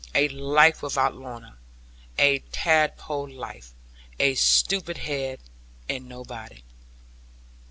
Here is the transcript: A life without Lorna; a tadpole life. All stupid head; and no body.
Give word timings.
A 0.15 0.29
life 0.29 0.81
without 0.81 1.13
Lorna; 1.13 1.57
a 2.17 2.39
tadpole 2.51 3.29
life. 3.29 3.71
All 4.19 4.33
stupid 4.33 4.97
head; 4.97 5.39
and 5.87 6.09
no 6.09 6.23
body. 6.23 6.63